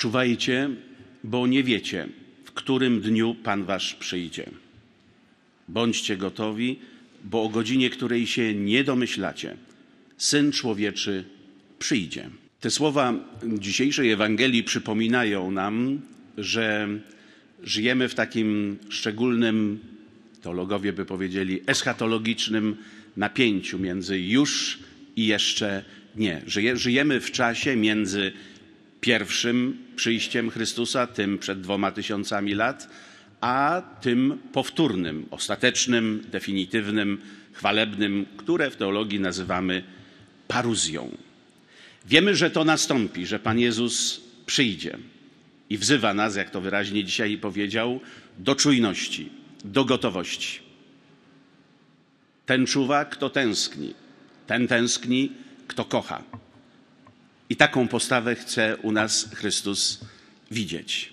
Czuwajcie, 0.00 0.70
bo 1.24 1.46
nie 1.46 1.64
wiecie, 1.64 2.08
w 2.44 2.52
którym 2.52 3.00
dniu 3.00 3.34
Pan 3.34 3.64
Wasz 3.64 3.94
przyjdzie. 3.94 4.50
Bądźcie 5.68 6.16
gotowi, 6.16 6.78
bo 7.24 7.42
o 7.42 7.48
godzinie, 7.48 7.90
której 7.90 8.26
się 8.26 8.54
nie 8.54 8.84
domyślacie, 8.84 9.56
Syn 10.16 10.52
Człowieczy 10.52 11.24
przyjdzie. 11.78 12.30
Te 12.60 12.70
słowa 12.70 13.14
dzisiejszej 13.58 14.10
Ewangelii 14.10 14.64
przypominają 14.64 15.50
nam, 15.50 16.00
że 16.38 16.88
żyjemy 17.62 18.08
w 18.08 18.14
takim 18.14 18.78
szczególnym, 18.88 19.78
teologowie 20.42 20.92
by 20.92 21.04
powiedzieli, 21.04 21.60
eschatologicznym 21.66 22.76
napięciu 23.16 23.78
między 23.78 24.20
już 24.20 24.78
i 25.16 25.26
jeszcze 25.26 25.84
nie. 26.16 26.42
Żyjemy 26.74 27.20
w 27.20 27.30
czasie 27.30 27.76
między 27.76 28.32
pierwszym 29.00 29.78
przyjściem 29.96 30.50
Chrystusa, 30.50 31.06
tym 31.06 31.38
przed 31.38 31.60
dwoma 31.60 31.90
tysiącami 31.90 32.54
lat, 32.54 32.88
a 33.40 33.82
tym 34.00 34.38
powtórnym, 34.52 35.26
ostatecznym, 35.30 36.24
definitywnym, 36.30 37.20
chwalebnym, 37.52 38.26
które 38.36 38.70
w 38.70 38.76
teologii 38.76 39.20
nazywamy 39.20 39.82
paruzją. 40.48 41.16
Wiemy, 42.06 42.36
że 42.36 42.50
to 42.50 42.64
nastąpi, 42.64 43.26
że 43.26 43.38
Pan 43.38 43.58
Jezus 43.58 44.20
przyjdzie 44.46 44.98
i 45.70 45.78
wzywa 45.78 46.14
nas, 46.14 46.36
jak 46.36 46.50
to 46.50 46.60
wyraźnie 46.60 47.04
dzisiaj 47.04 47.38
powiedział, 47.38 48.00
do 48.38 48.54
czujności, 48.54 49.28
do 49.64 49.84
gotowości. 49.84 50.60
Ten 52.46 52.66
czuwa, 52.66 53.04
kto 53.04 53.30
tęskni, 53.30 53.94
ten 54.46 54.68
tęskni, 54.68 55.32
kto 55.66 55.84
kocha. 55.84 56.22
I 57.50 57.56
taką 57.56 57.88
postawę 57.88 58.34
chce 58.34 58.76
u 58.76 58.92
nas 58.92 59.28
Chrystus 59.34 60.00
widzieć. 60.50 61.12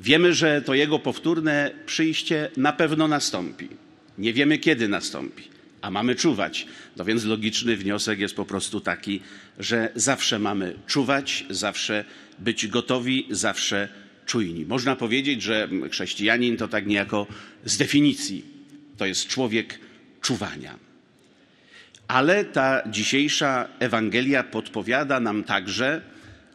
Wiemy, 0.00 0.34
że 0.34 0.62
to 0.62 0.74
Jego 0.74 0.98
powtórne 0.98 1.70
przyjście 1.86 2.50
na 2.56 2.72
pewno 2.72 3.08
nastąpi. 3.08 3.68
Nie 4.18 4.32
wiemy, 4.32 4.58
kiedy 4.58 4.88
nastąpi, 4.88 5.42
a 5.82 5.90
mamy 5.90 6.14
czuwać. 6.14 6.66
No 6.96 7.04
więc 7.04 7.24
logiczny 7.24 7.76
wniosek 7.76 8.18
jest 8.18 8.34
po 8.34 8.44
prostu 8.44 8.80
taki, 8.80 9.20
że 9.58 9.92
zawsze 9.94 10.38
mamy 10.38 10.74
czuwać, 10.86 11.44
zawsze 11.50 12.04
być 12.38 12.66
gotowi, 12.66 13.26
zawsze 13.30 13.88
czujni. 14.26 14.64
Można 14.64 14.96
powiedzieć, 14.96 15.42
że 15.42 15.68
chrześcijanin 15.90 16.56
to 16.56 16.68
tak 16.68 16.86
niejako 16.86 17.26
z 17.64 17.76
definicji 17.76 18.44
to 18.96 19.06
jest 19.06 19.26
człowiek 19.26 19.78
czuwania. 20.20 20.87
Ale 22.08 22.44
ta 22.44 22.82
dzisiejsza 22.86 23.68
Ewangelia 23.78 24.42
podpowiada 24.42 25.20
nam 25.20 25.44
także, 25.44 26.00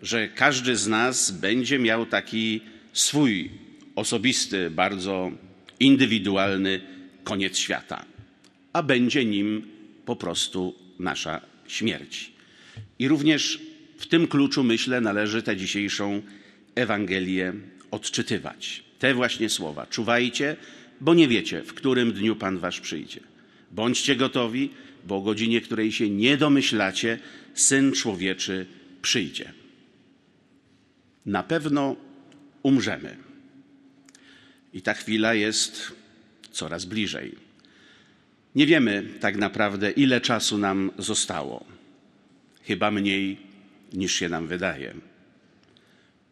że 0.02 0.28
każdy 0.28 0.76
z 0.76 0.88
nas 0.88 1.32
będzie 1.32 1.80
miał 1.80 2.06
taki 2.06 2.62
swój 2.94 3.52
osobisty, 3.96 4.70
bardzo 4.70 5.32
indywidualny 5.80 6.82
koniec 7.24 7.58
świata, 7.58 8.06
a 8.74 8.84
będzie 8.84 9.26
nim 9.26 9.68
po 10.06 10.16
prostu 10.16 10.76
nasza 11.00 11.42
śmierć. 11.68 12.32
I 13.00 13.08
również 13.08 13.60
w 13.98 14.08
tym 14.08 14.28
kluczu, 14.28 14.64
myślę, 14.64 15.02
należy 15.02 15.44
tę 15.44 15.58
dzisiejszą 15.58 16.22
Ewangelię 16.76 17.54
odczytywać. 17.92 18.84
Te 19.00 19.14
właśnie 19.14 19.50
słowa. 19.50 19.86
Czuwajcie, 19.86 20.56
bo 21.02 21.14
nie 21.14 21.28
wiecie, 21.28 21.64
w 21.64 21.74
którym 21.74 22.12
dniu 22.12 22.36
Pan 22.36 22.58
Wasz 22.58 22.80
przyjdzie. 22.80 23.33
Bądźcie 23.74 24.16
gotowi, 24.16 24.70
bo 25.06 25.18
o 25.18 25.22
godzinie, 25.22 25.62
której 25.62 25.92
się 25.92 26.10
nie 26.10 26.38
domyślacie, 26.38 27.20
Syn 27.54 27.92
Człowieczy 27.92 28.66
przyjdzie. 29.02 29.54
Na 31.26 31.44
pewno 31.44 31.96
umrzemy. 32.64 33.18
I 34.74 34.82
ta 34.82 34.94
chwila 34.94 35.34
jest 35.34 35.92
coraz 36.52 36.86
bliżej. 36.86 37.36
Nie 38.56 38.66
wiemy 38.66 39.04
tak 39.20 39.38
naprawdę, 39.38 39.92
ile 39.92 40.22
czasu 40.22 40.58
nam 40.58 40.92
zostało. 40.98 41.66
Chyba 42.64 42.92
mniej 42.92 43.38
niż 43.94 44.14
się 44.14 44.30
nam 44.30 44.48
wydaje. 44.48 44.94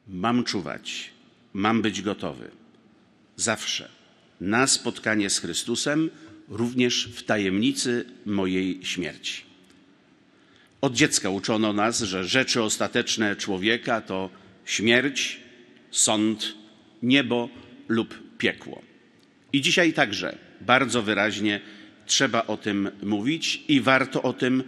Mam 0.08 0.44
czuwać, 0.44 1.12
mam 1.54 1.82
być 1.82 2.02
gotowy. 2.02 2.52
Zawsze 3.36 3.90
na 4.42 4.68
spotkanie 4.68 5.30
z 5.30 5.40
Chrystusem, 5.40 6.10
również 6.52 7.10
w 7.16 7.24
tajemnicy 7.24 8.06
mojej 8.26 8.86
śmierci. 8.86 9.42
Od 10.82 10.94
dziecka 10.94 11.30
uczono 11.30 11.74
nas, 11.74 12.02
że 12.02 12.26
rzeczy 12.26 12.64
ostateczne 12.64 13.36
człowieka 13.36 14.02
to 14.02 14.30
śmierć, 14.66 15.40
sąd, 15.92 16.56
niebo 17.04 17.50
lub 17.88 18.38
piekło. 18.38 18.82
I 19.54 19.62
dzisiaj 19.62 19.94
także 19.94 20.38
bardzo 20.62 21.02
wyraźnie 21.02 21.62
trzeba 22.06 22.48
o 22.48 22.58
tym 22.58 22.92
mówić 23.04 23.64
i 23.68 23.82
warto 23.82 24.22
o 24.22 24.34
tym 24.34 24.64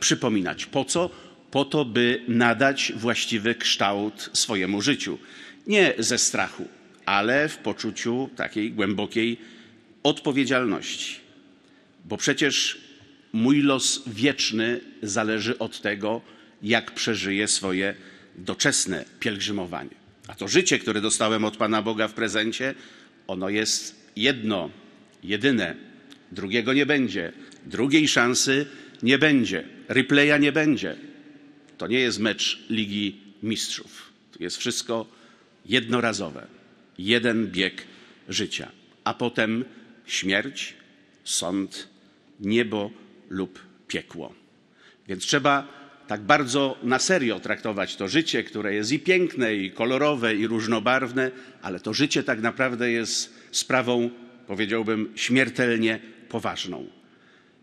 przypominać. 0.00 0.66
Po 0.66 0.84
co? 0.84 1.10
Po 1.50 1.64
to, 1.64 1.84
by 1.84 2.22
nadać 2.28 2.92
właściwy 2.96 3.54
kształt 3.54 4.30
swojemu 4.32 4.82
życiu. 4.82 5.18
Nie 5.66 5.94
ze 5.98 6.18
strachu, 6.18 6.68
ale 7.06 7.48
w 7.48 7.56
poczuciu 7.58 8.30
takiej 8.36 8.72
głębokiej 8.72 9.38
odpowiedzialności. 10.02 11.23
Bo 12.04 12.16
przecież 12.16 12.78
mój 13.32 13.62
los 13.62 14.02
wieczny 14.06 14.80
zależy 15.02 15.58
od 15.58 15.80
tego, 15.80 16.20
jak 16.62 16.94
przeżyję 16.94 17.48
swoje 17.48 17.94
doczesne 18.36 19.04
pielgrzymowanie. 19.20 19.94
A 20.28 20.34
to 20.34 20.48
życie, 20.48 20.78
które 20.78 21.00
dostałem 21.00 21.44
od 21.44 21.56
Pana 21.56 21.82
Boga 21.82 22.08
w 22.08 22.14
prezencie, 22.14 22.74
ono 23.26 23.48
jest 23.48 24.10
jedno, 24.16 24.70
jedyne. 25.22 25.76
Drugiego 26.32 26.72
nie 26.72 26.86
będzie. 26.86 27.32
Drugiej 27.66 28.08
szansy 28.08 28.66
nie 29.02 29.18
będzie. 29.18 29.64
Replaya 29.88 30.40
nie 30.40 30.52
będzie. 30.52 30.96
To 31.78 31.86
nie 31.86 31.98
jest 31.98 32.18
mecz 32.18 32.58
Ligi 32.70 33.16
Mistrzów. 33.42 34.12
To 34.32 34.42
jest 34.42 34.56
wszystko 34.56 35.06
jednorazowe. 35.66 36.46
Jeden 36.98 37.46
bieg 37.46 37.86
życia. 38.28 38.70
A 39.04 39.14
potem 39.14 39.64
śmierć, 40.06 40.74
sąd, 41.24 41.88
niebo 42.44 42.90
lub 43.30 43.60
piekło. 43.88 44.34
Więc 45.08 45.24
trzeba 45.24 45.68
tak 46.06 46.20
bardzo 46.20 46.78
na 46.82 46.98
serio 46.98 47.40
traktować 47.40 47.96
to 47.96 48.08
życie, 48.08 48.44
które 48.44 48.74
jest 48.74 48.92
i 48.92 48.98
piękne, 48.98 49.54
i 49.54 49.70
kolorowe, 49.70 50.34
i 50.34 50.46
różnobarwne, 50.46 51.30
ale 51.62 51.80
to 51.80 51.94
życie 51.94 52.22
tak 52.22 52.40
naprawdę 52.40 52.90
jest 52.90 53.34
sprawą, 53.50 54.10
powiedziałbym, 54.46 55.12
śmiertelnie 55.14 56.00
poważną. 56.28 56.86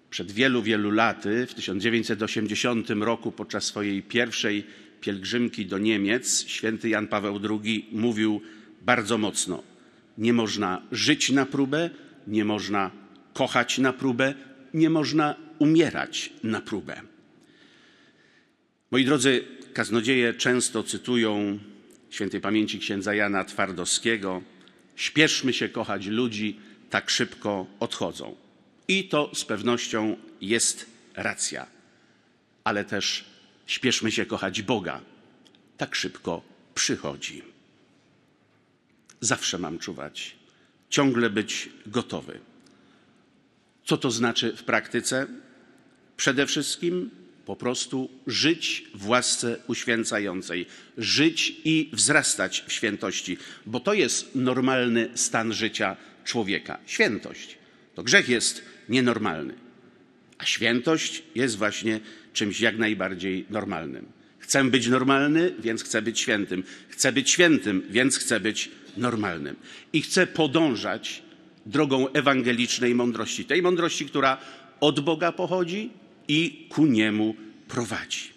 Przed 0.09 0.31
wielu, 0.31 0.62
wielu 0.62 0.92
laty, 0.92 1.48
w 1.48 1.53
1980 1.53 2.90
roku, 2.90 3.31
podczas 3.31 3.63
swojej 3.63 4.03
pierwszej 4.03 4.63
pielgrzymki 5.02 5.66
do 5.66 5.78
Niemiec, 5.78 6.48
święty 6.48 6.90
Jan 6.90 7.08
Paweł 7.08 7.40
II 7.50 7.86
mówił 7.92 8.42
bardzo 8.81 9.18
mocno: 9.18 9.63
Nie 10.18 10.34
można 10.34 10.81
żyć 10.92 11.30
na 11.30 11.46
próbę, 11.46 11.90
nie 12.28 12.46
można 12.46 12.92
kochać 13.34 13.78
na 13.78 13.94
próbę, 13.94 14.34
nie 14.73 14.89
można 14.89 15.35
umierać 15.59 16.33
na 16.43 16.61
próbę. 16.61 17.01
Moi 18.91 19.05
drodzy, 19.05 19.43
kaznodzieje 19.73 20.33
często 20.33 20.83
cytują 20.83 21.59
świętej 22.09 22.41
pamięci 22.41 22.79
księdza 22.79 23.13
Jana 23.13 23.45
Twardowskiego: 23.45 24.41
Śpieszmy 24.95 25.53
się 25.53 25.69
kochać 25.69 26.05
ludzi, 26.05 26.59
tak 26.89 27.09
szybko 27.09 27.67
odchodzą. 27.79 28.35
I 28.87 29.03
to 29.07 29.31
z 29.33 29.45
pewnością 29.45 30.17
jest 30.41 30.85
racja, 31.15 31.67
ale 32.63 32.85
też 32.85 33.25
śpieszmy 33.65 34.11
się 34.11 34.25
kochać 34.25 34.61
Boga, 34.61 35.01
tak 35.77 35.95
szybko 35.95 36.41
przychodzi. 36.75 37.43
Zawsze 39.19 39.57
mam 39.57 39.79
czuwać, 39.79 40.35
ciągle 40.89 41.29
być 41.29 41.69
gotowy. 41.85 42.50
Co 43.91 43.97
to 43.97 44.11
znaczy 44.11 44.53
w 44.57 44.63
praktyce? 44.63 45.27
Przede 46.17 46.45
wszystkim 46.47 47.09
po 47.45 47.55
prostu 47.55 48.09
żyć 48.27 48.85
w 48.93 49.07
łasce 49.07 49.57
uświęcającej, 49.67 50.65
żyć 50.97 51.53
i 51.65 51.89
wzrastać 51.93 52.63
w 52.67 52.73
świętości, 52.73 53.38
bo 53.65 53.79
to 53.79 53.93
jest 53.93 54.35
normalny 54.35 55.09
stan 55.15 55.53
życia 55.53 55.97
człowieka. 56.25 56.77
Świętość. 56.85 57.57
To 57.95 58.03
grzech 58.03 58.29
jest 58.29 58.61
nienormalny, 58.89 59.53
a 60.38 60.45
świętość 60.45 61.23
jest 61.35 61.57
właśnie 61.57 61.99
czymś 62.33 62.59
jak 62.59 62.77
najbardziej 62.77 63.45
normalnym. 63.49 64.05
Chcę 64.39 64.63
być 64.63 64.88
normalny, 64.88 65.53
więc 65.59 65.83
chcę 65.83 66.01
być 66.01 66.19
świętym. 66.19 66.63
Chcę 66.89 67.11
być 67.11 67.29
świętym, 67.29 67.83
więc 67.89 68.17
chcę 68.17 68.39
być 68.39 68.71
normalnym. 68.97 69.55
I 69.93 70.01
chcę 70.01 70.27
podążać 70.27 71.23
drogą 71.66 72.10
ewangelicznej 72.10 72.96
mądrości, 72.96 73.46
tej 73.46 73.62
mądrości, 73.62 74.06
która 74.06 74.38
od 74.80 75.00
Boga 75.00 75.31
pochodzi 75.31 75.90
i 76.28 76.68
ku 76.69 76.86
niemu 76.86 77.36
prowadzi. 77.68 78.30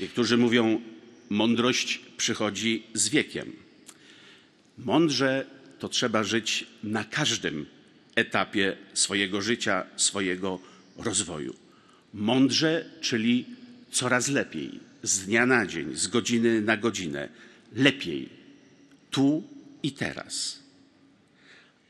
Niektórzy 0.00 0.36
mówią, 0.36 0.80
mądrość 1.30 2.00
przychodzi 2.16 2.82
z 2.94 3.08
wiekiem. 3.08 3.52
Mądrze 4.78 5.46
to 5.78 5.88
trzeba 5.88 6.24
żyć 6.24 6.66
na 6.84 7.04
każdym 7.04 7.66
etapie 8.14 8.76
swojego 8.94 9.42
życia, 9.42 9.86
swojego 9.96 10.58
rozwoju. 10.96 11.54
Mądrze, 12.14 12.90
czyli 13.00 13.44
coraz 13.90 14.28
lepiej, 14.28 14.80
z 15.02 15.26
dnia 15.26 15.46
na 15.46 15.66
dzień, 15.66 15.96
z 15.96 16.06
godziny 16.06 16.60
na 16.60 16.76
godzinę, 16.76 17.28
lepiej, 17.72 18.28
tu 19.10 19.42
i 19.82 19.92
teraz. 19.92 20.61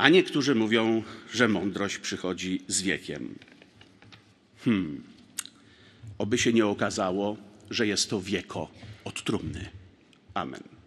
A 0.02 0.08
niektórzy 0.08 0.54
mówią, 0.54 1.02
że 1.32 1.48
mądrość 1.48 1.98
przychodzi 1.98 2.62
z 2.68 2.82
wiekiem. 2.82 3.34
Hmm. 4.64 5.02
Oby 6.18 6.38
się 6.38 6.52
nie 6.52 6.66
okazało, 6.66 7.36
że 7.70 7.86
jest 7.86 8.10
to 8.10 8.20
wieko 8.20 8.68
od 9.04 9.24
trumny. 9.24 9.68
Amen. 10.34 10.71